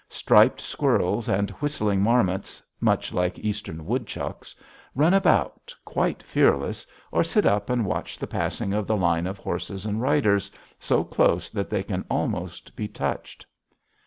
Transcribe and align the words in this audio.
Striped 0.09 0.59
squirrels 0.59 1.29
and 1.29 1.51
whistling 1.61 2.01
marmots, 2.01 2.63
much 2.79 3.13
like 3.13 3.37
Eastern 3.37 3.85
woodchucks, 3.85 4.55
run 4.95 5.13
about, 5.13 5.75
quite 5.85 6.23
fearless, 6.23 6.87
or 7.11 7.23
sit 7.23 7.45
up 7.45 7.69
and 7.69 7.85
watch 7.85 8.17
the 8.17 8.25
passing 8.25 8.73
of 8.73 8.87
the 8.87 8.97
line 8.97 9.27
of 9.27 9.37
horses 9.37 9.85
and 9.85 10.01
riders, 10.01 10.49
so 10.79 11.03
close 11.03 11.51
that 11.51 11.69
they 11.69 11.83
can 11.83 12.03
almost 12.09 12.75
be 12.75 12.87
touched. 12.87 13.45